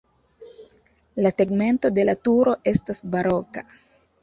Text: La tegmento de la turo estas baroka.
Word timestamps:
La 1.25 1.31
tegmento 1.41 1.93
de 1.99 2.07
la 2.11 2.17
turo 2.29 2.57
estas 2.75 3.05
baroka. 3.17 3.67